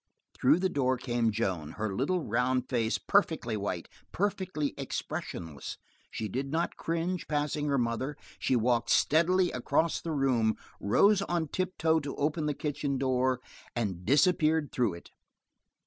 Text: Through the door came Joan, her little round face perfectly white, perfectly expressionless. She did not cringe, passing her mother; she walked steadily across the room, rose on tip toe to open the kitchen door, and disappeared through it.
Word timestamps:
Through 0.33 0.57
the 0.57 0.67
door 0.67 0.97
came 0.97 1.31
Joan, 1.31 1.73
her 1.73 1.93
little 1.93 2.21
round 2.23 2.67
face 2.67 2.97
perfectly 2.97 3.55
white, 3.55 3.87
perfectly 4.11 4.73
expressionless. 4.75 5.77
She 6.09 6.27
did 6.27 6.49
not 6.49 6.75
cringe, 6.75 7.27
passing 7.27 7.67
her 7.67 7.77
mother; 7.77 8.17
she 8.39 8.55
walked 8.55 8.89
steadily 8.89 9.51
across 9.51 10.01
the 10.01 10.09
room, 10.11 10.55
rose 10.79 11.21
on 11.21 11.49
tip 11.49 11.77
toe 11.77 11.99
to 11.99 12.15
open 12.15 12.47
the 12.47 12.55
kitchen 12.55 12.97
door, 12.97 13.41
and 13.75 14.03
disappeared 14.03 14.71
through 14.71 14.95
it. 14.95 15.11